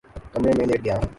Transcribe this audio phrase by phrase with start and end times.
[0.33, 1.09] کمرے میں لیٹ گیا ہوں